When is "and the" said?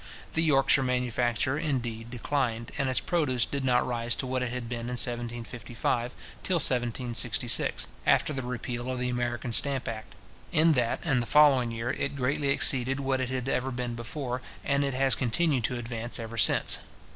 11.03-11.27